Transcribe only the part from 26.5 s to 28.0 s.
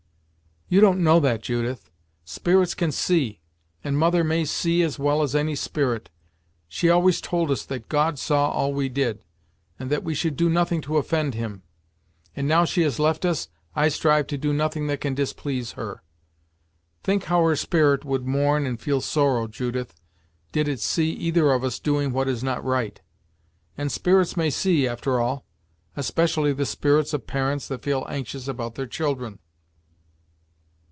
the spirits of parents that